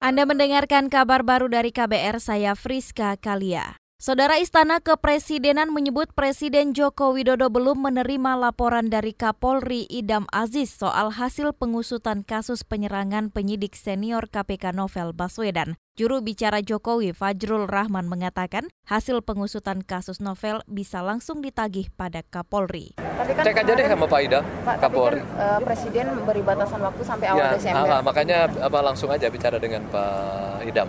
[0.00, 3.79] Anda mendengarkan kabar baru dari KBR, saya Friska Kalia.
[4.00, 11.12] Saudara Istana Kepresidenan menyebut Presiden Joko Widodo belum menerima laporan dari Kapolri Idam Aziz soal
[11.12, 15.76] hasil pengusutan kasus penyerangan penyidik senior KPK Novel Baswedan.
[16.00, 22.96] Juru bicara Jokowi Fajrul Rahman mengatakan hasil pengusutan kasus Novel bisa langsung ditagih pada Kapolri.
[22.96, 25.20] Kan Cek aja deh sama Pak Idam, Pak, Kapolri.
[25.20, 27.84] Kan, uh, Presiden beri batasan waktu sampai awal ya, Desember.
[27.84, 30.88] Ya, makanya apa langsung aja bicara dengan Pak Idam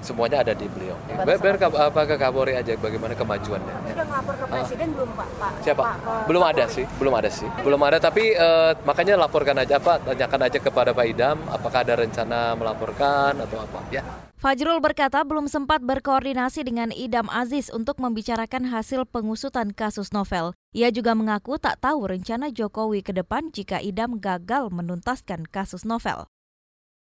[0.00, 0.96] semuanya ada di beliau.
[1.06, 3.74] Biar, biar apa ke Kapolri aja bagaimana kemajuannya.
[3.92, 5.28] Sudah ngelapor ke presiden uh, belum Pak?
[5.36, 5.82] Pak Siapa?
[5.82, 7.98] Pak, uh, belum ada sih, belum ada sih, belum ada.
[8.00, 13.32] Tapi uh, makanya laporkan aja Pak, tanyakan aja kepada Pak Idam, apakah ada rencana melaporkan
[13.40, 13.80] atau apa?
[13.92, 14.02] Ya.
[14.36, 20.52] Fajrul berkata belum sempat berkoordinasi dengan Idam Aziz untuk membicarakan hasil pengusutan kasus novel.
[20.76, 26.28] Ia juga mengaku tak tahu rencana Jokowi ke depan jika Idam gagal menuntaskan kasus novel.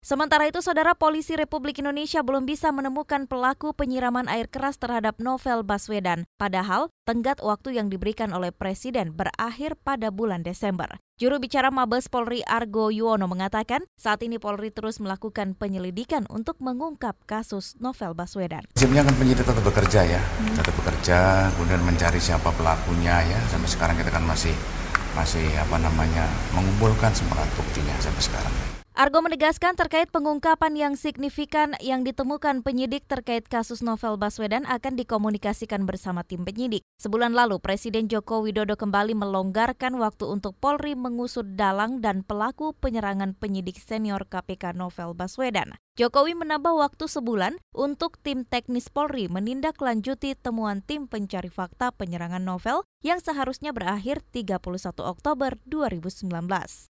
[0.02, 5.62] Sementara itu, Saudara Polisi Republik Indonesia belum bisa menemukan pelaku penyiraman air keras terhadap Novel
[5.62, 6.26] Baswedan.
[6.42, 10.98] Padahal, tenggat waktu yang diberikan oleh Presiden berakhir pada bulan Desember.
[11.22, 17.14] Juru bicara Mabes Polri Argo Yuwono mengatakan, saat ini Polri terus melakukan penyelidikan untuk mengungkap
[17.22, 18.66] kasus Novel Baswedan.
[18.74, 20.58] Sebenarnya kan penyidik tetap bekerja ya, hmm.
[20.58, 23.38] tetap bekerja, kemudian mencari siapa pelakunya ya.
[23.54, 24.50] Sampai sekarang kita kan masih
[25.14, 26.26] masih apa namanya
[26.58, 28.71] mengumpulkan semangat buktinya sampai sekarang.
[28.92, 35.88] Argo menegaskan terkait pengungkapan yang signifikan yang ditemukan penyidik terkait kasus novel Baswedan akan dikomunikasikan
[35.88, 36.84] bersama tim penyidik.
[37.00, 43.32] Sebulan lalu, Presiden Joko Widodo kembali melonggarkan waktu untuk Polri mengusut dalang dan pelaku penyerangan
[43.32, 45.72] penyidik senior KPK Novel Baswedan.
[45.96, 52.84] Jokowi menambah waktu sebulan untuk tim teknis Polri menindaklanjuti temuan tim pencari fakta penyerangan novel
[53.00, 54.60] yang seharusnya berakhir 31
[55.00, 56.91] Oktober 2019.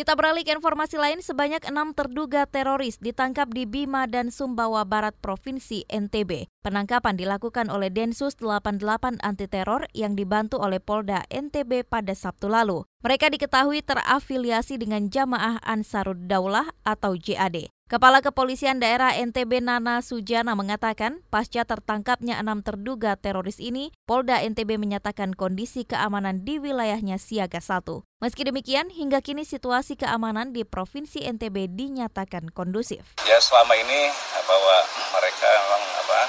[0.00, 5.12] Kita beralih ke informasi lain, sebanyak enam terduga teroris ditangkap di Bima dan Sumbawa Barat
[5.20, 6.48] Provinsi NTB.
[6.64, 12.88] Penangkapan dilakukan oleh Densus 88 Anti Teror yang dibantu oleh Polda NTB pada Sabtu lalu.
[13.00, 17.72] Mereka diketahui terafiliasi dengan Jamaah Ansarud Daulah atau JAD.
[17.88, 24.76] Kepala Kepolisian Daerah NTB Nana Sujana mengatakan, pasca tertangkapnya enam terduga teroris ini, Polda NTB
[24.76, 28.04] menyatakan kondisi keamanan di wilayahnya siaga satu.
[28.20, 33.16] Meski demikian, hingga kini situasi keamanan di Provinsi NTB dinyatakan kondusif.
[33.24, 34.12] Ya selama ini
[34.44, 34.76] bahwa
[35.16, 36.20] mereka memang apa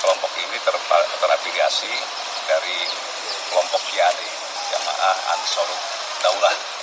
[0.00, 0.72] kelompok ini ter,
[1.20, 1.92] terafiliasi
[2.48, 2.78] dari
[3.52, 4.18] kelompok JAD,
[4.72, 6.74] Jamaah Ansarud Daulah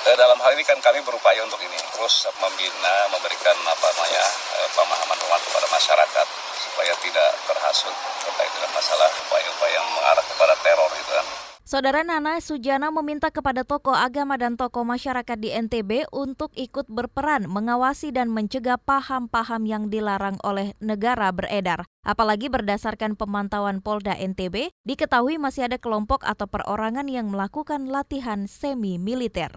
[0.00, 4.24] Eh, dalam hal ini kan kami berupaya untuk ini terus membina, memberikan apa namanya
[4.56, 7.92] eh, pemahaman-pemahaman kepada masyarakat supaya tidak terhasut
[8.24, 11.49] terkait dengan masalah upaya-upaya yang mengarah kepada teror itu kan.
[11.70, 17.46] Saudara Nana Sujana meminta kepada tokoh agama dan tokoh masyarakat di NTB untuk ikut berperan
[17.46, 21.86] mengawasi dan mencegah paham-paham yang dilarang oleh negara beredar.
[22.02, 28.98] Apalagi berdasarkan pemantauan Polda NTB, diketahui masih ada kelompok atau perorangan yang melakukan latihan semi
[28.98, 29.54] militer.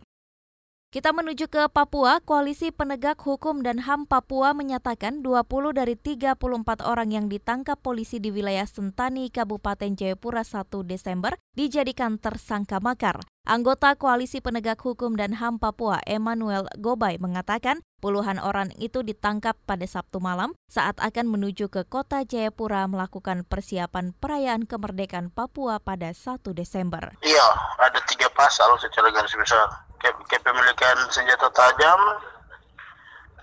[0.93, 6.37] Kita menuju ke Papua, Koalisi Penegak Hukum dan HAM Papua menyatakan 20 dari 34
[6.85, 13.25] orang yang ditangkap polisi di wilayah Sentani, Kabupaten Jayapura 1 Desember dijadikan tersangka makar.
[13.49, 19.89] Anggota Koalisi Penegak Hukum dan HAM Papua, Emmanuel Gobay, mengatakan puluhan orang itu ditangkap pada
[19.89, 26.53] Sabtu malam saat akan menuju ke kota Jayapura melakukan persiapan perayaan kemerdekaan Papua pada 1
[26.53, 27.17] Desember.
[27.25, 27.47] Iya,
[27.81, 29.89] ada tiga pasal secara garis besar
[30.27, 31.99] kepemilikan senjata tajam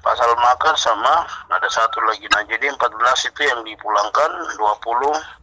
[0.00, 2.25] pasal makar sama ada satu lagi.
[2.32, 5.41] Nah jadi 14 itu yang dipulangkan 20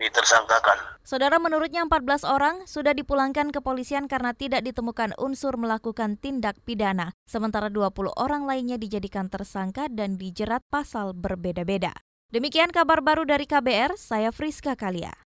[0.00, 0.78] ditersangkakan.
[1.04, 7.12] Saudara menurutnya 14 orang sudah dipulangkan ke polisian karena tidak ditemukan unsur melakukan tindak pidana.
[7.28, 11.92] Sementara 20 orang lainnya dijadikan tersangka dan dijerat pasal berbeda-beda.
[12.30, 15.29] Demikian kabar baru dari KBR saya Friska Kalia